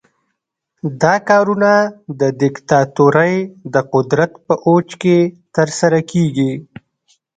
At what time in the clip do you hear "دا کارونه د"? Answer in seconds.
1.01-2.21